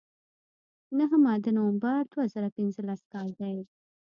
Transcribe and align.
نهمه 0.99 1.33
د 1.45 1.47
نومبر 1.57 1.97
دوه 2.11 2.23
زره 2.33 2.49
پینځلس 2.57 3.01
کال 3.13 3.29
دی. 3.39 3.55